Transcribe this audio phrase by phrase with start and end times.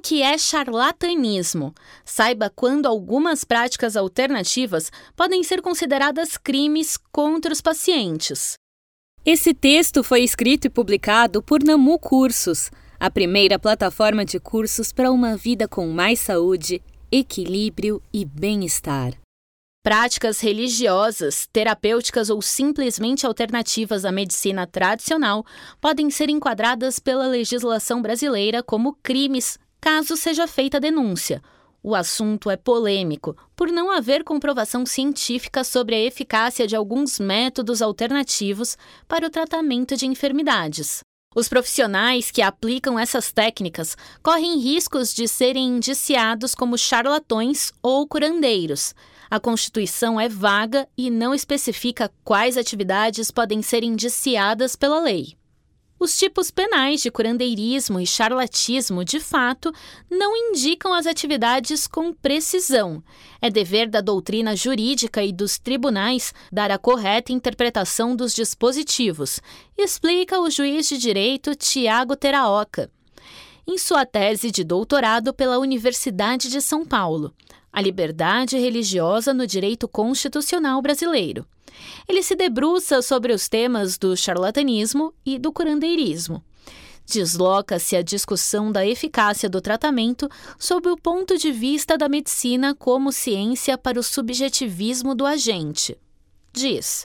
[0.00, 1.74] O que é charlatanismo?
[2.06, 8.54] Saiba quando algumas práticas alternativas podem ser consideradas crimes contra os pacientes.
[9.26, 15.12] Esse texto foi escrito e publicado por Namu Cursos, a primeira plataforma de cursos para
[15.12, 16.82] uma vida com mais saúde,
[17.12, 19.12] equilíbrio e bem-estar.
[19.82, 25.44] Práticas religiosas, terapêuticas ou simplesmente alternativas à medicina tradicional
[25.78, 31.42] podem ser enquadradas pela legislação brasileira como crimes, caso seja feita a denúncia.
[31.82, 37.80] O assunto é polêmico, por não haver comprovação científica sobre a eficácia de alguns métodos
[37.80, 38.76] alternativos
[39.08, 41.00] para o tratamento de enfermidades.
[41.34, 48.94] Os profissionais que aplicam essas técnicas correm riscos de serem indiciados como charlatões ou curandeiros.
[49.30, 55.39] A Constituição é vaga e não especifica quais atividades podem ser indiciadas pela lei.
[56.02, 59.70] Os tipos penais de curandeirismo e charlatismo, de fato,
[60.10, 63.04] não indicam as atividades com precisão.
[63.38, 69.40] É dever da doutrina jurídica e dos tribunais dar a correta interpretação dos dispositivos,
[69.76, 72.90] explica o juiz de direito Tiago Teraoka.
[73.66, 77.34] Em sua tese de doutorado pela Universidade de São Paulo,
[77.70, 81.46] A Liberdade Religiosa no Direito Constitucional Brasileiro.
[82.08, 86.42] Ele se debruça sobre os temas do charlatanismo e do curandeirismo.
[87.06, 93.10] Desloca-se a discussão da eficácia do tratamento sob o ponto de vista da medicina como
[93.10, 95.98] ciência para o subjetivismo do agente.
[96.52, 97.04] Diz: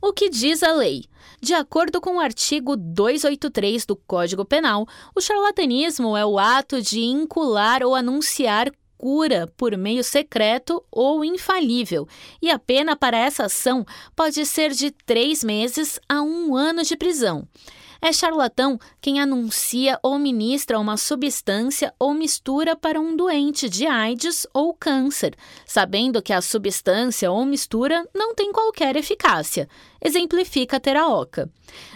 [0.00, 1.04] o que diz a lei?
[1.40, 7.00] De acordo com o artigo 283 do Código Penal, o charlatanismo é o ato de
[7.00, 12.08] incular ou anunciar cura por meio secreto ou infalível,
[12.40, 16.96] e a pena para essa ação pode ser de três meses a um ano de
[16.96, 17.46] prisão.
[18.00, 24.46] É charlatão quem anuncia ou ministra uma substância ou mistura para um doente de AIDS
[24.52, 29.68] ou câncer, sabendo que a substância ou mistura não tem qualquer eficácia,
[30.00, 31.50] exemplifica Teraoka.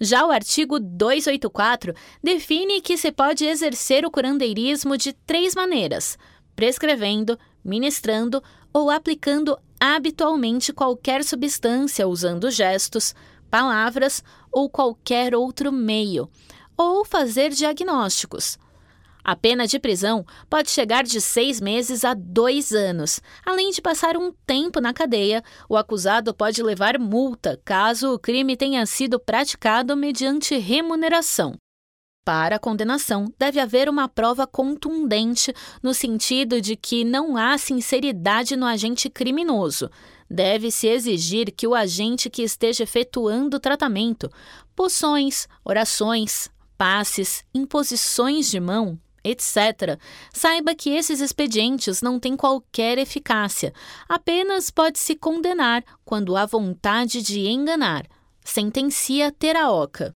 [0.00, 6.18] Já o artigo 284 define que se pode exercer o curandeirismo de três maneiras
[6.54, 8.42] prescrevendo, ministrando
[8.72, 13.14] ou aplicando habitualmente qualquer substância usando gestos,
[13.50, 16.28] palavras ou qualquer outro meio,
[16.76, 18.58] ou fazer diagnósticos.
[19.24, 23.20] A pena de prisão pode chegar de seis meses a dois anos.
[23.44, 28.54] Além de passar um tempo na cadeia, o acusado pode levar multa caso o crime
[28.54, 31.54] tenha sido praticado mediante remuneração.
[32.24, 35.52] Para a condenação, deve haver uma prova contundente
[35.82, 39.90] no sentido de que não há sinceridade no agente criminoso.
[40.28, 44.30] Deve-se exigir que o agente que esteja efetuando o tratamento,
[44.74, 46.48] poções, orações,
[46.78, 49.98] passes, imposições de mão, etc.,
[50.32, 53.70] saiba que esses expedientes não têm qualquer eficácia,
[54.08, 58.06] apenas pode-se condenar quando há vontade de enganar.
[58.42, 60.14] Sentencia Teraoka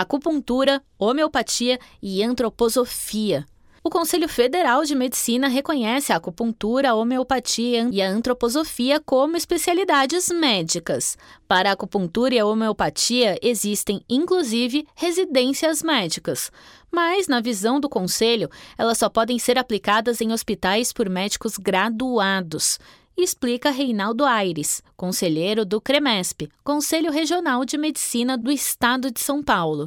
[0.00, 3.46] acupuntura, homeopatia e antroposofia.
[3.82, 10.28] O Conselho Federal de Medicina reconhece a acupuntura, a homeopatia e a antroposofia como especialidades
[10.28, 11.16] médicas.
[11.48, 16.52] Para a acupuntura e a homeopatia existem, inclusive, residências médicas.
[16.90, 22.78] Mas, na visão do Conselho, elas só podem ser aplicadas em hospitais por médicos graduados
[23.22, 29.86] explica Reinaldo Aires, conselheiro do CREMESP, Conselho Regional de Medicina do Estado de São Paulo.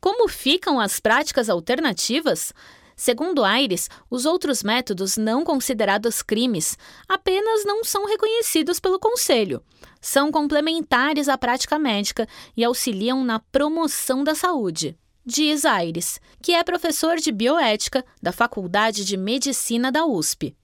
[0.00, 2.52] Como ficam as práticas alternativas?
[2.96, 6.76] Segundo Aires, os outros métodos não considerados crimes
[7.08, 9.62] apenas não são reconhecidos pelo Conselho.
[10.00, 14.98] São complementares à prática médica e auxiliam na promoção da saúde.
[15.24, 20.56] Diz Aires, que é professor de bioética da Faculdade de Medicina da USP.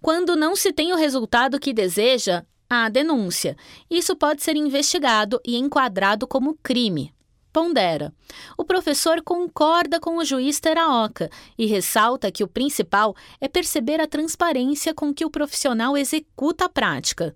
[0.00, 3.56] Quando não se tem o resultado que deseja, há denúncia.
[3.90, 7.12] Isso pode ser investigado e enquadrado como crime.
[7.52, 8.14] Pondera.
[8.56, 11.28] O professor concorda com o juiz Teraoka
[11.58, 16.68] e ressalta que o principal é perceber a transparência com que o profissional executa a
[16.68, 17.34] prática.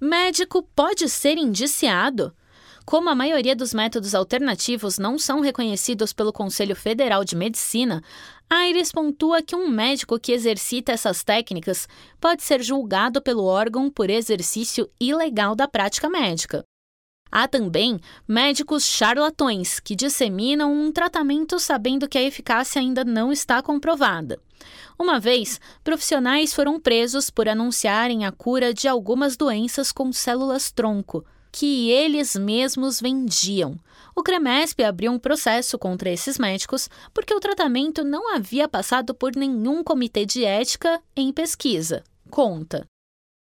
[0.00, 2.34] Médico pode ser indiciado?
[2.84, 8.02] Como a maioria dos métodos alternativos não são reconhecidos pelo Conselho Federal de Medicina,
[8.50, 11.88] Aires pontua que um médico que exercita essas técnicas
[12.20, 16.64] pode ser julgado pelo órgão por exercício ilegal da prática médica.
[17.30, 17.98] Há também
[18.28, 24.38] médicos charlatões que disseminam um tratamento sabendo que a eficácia ainda não está comprovada.
[24.98, 31.24] Uma vez, profissionais foram presos por anunciarem a cura de algumas doenças com células tronco,
[31.52, 33.78] que eles mesmos vendiam.
[34.16, 39.36] O CREMESP abriu um processo contra esses médicos porque o tratamento não havia passado por
[39.36, 42.02] nenhum comitê de ética em pesquisa.
[42.30, 42.86] Conta.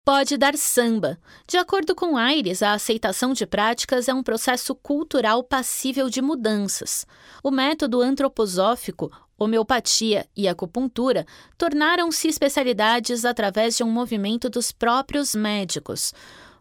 [0.04, 1.18] Pode dar samba.
[1.48, 7.04] De acordo com Aires, a aceitação de práticas é um processo cultural passível de mudanças.
[7.42, 11.26] O método antroposófico, homeopatia e acupuntura
[11.58, 16.14] tornaram-se especialidades através de um movimento dos próprios médicos.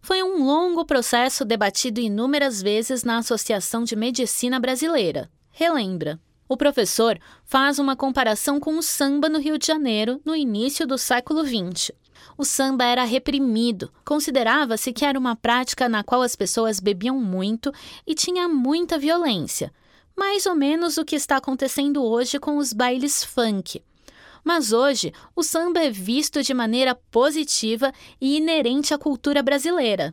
[0.06, 5.31] Foi um longo processo debatido inúmeras vezes na Associação de Medicina Brasileira.
[5.50, 6.19] Relembra.
[6.48, 10.96] O professor faz uma comparação com o samba no Rio de Janeiro no início do
[10.96, 11.92] século XX.
[12.38, 17.74] O samba era reprimido, considerava-se que era uma prática na qual as pessoas bebiam muito
[18.06, 19.74] e tinha muita violência,
[20.16, 23.81] mais ou menos o que está acontecendo hoje com os bailes funk.
[24.46, 30.12] Mas hoje, o samba é visto de maneira positiva e inerente à cultura brasileira.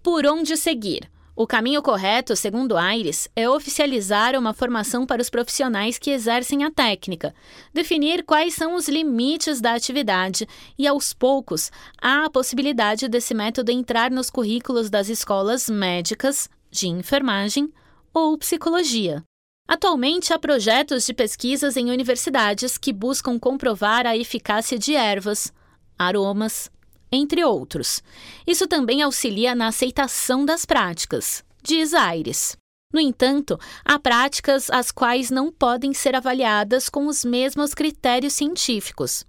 [0.00, 1.10] Por onde seguir?
[1.34, 6.70] O caminho correto, segundo Aires, é oficializar uma formação para os profissionais que exercem a
[6.70, 7.34] técnica,
[7.74, 11.70] definir quais são os limites da atividade e, aos poucos,
[12.00, 17.72] há a possibilidade desse método entrar nos currículos das escolas médicas, de enfermagem
[18.14, 19.22] ou psicologia.
[19.68, 25.52] Atualmente, há projetos de pesquisas em universidades que buscam comprovar a eficácia de ervas,
[25.98, 26.70] aromas,
[27.12, 28.02] entre outros.
[28.46, 32.56] Isso também auxilia na aceitação das práticas, diz Aires.
[32.90, 39.26] No entanto, há práticas as quais não podem ser avaliadas com os mesmos critérios científicos.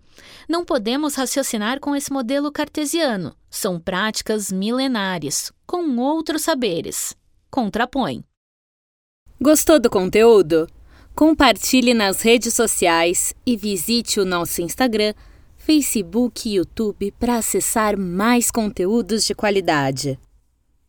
[0.47, 3.35] Não podemos raciocinar com esse modelo cartesiano.
[3.49, 7.13] São práticas milenares, com outros saberes.
[7.51, 8.23] Contrapõe.
[9.41, 10.67] Gostou do conteúdo?
[11.15, 15.13] Compartilhe nas redes sociais e visite o nosso Instagram,
[15.55, 20.19] Facebook e YouTube para acessar mais conteúdos de qualidade.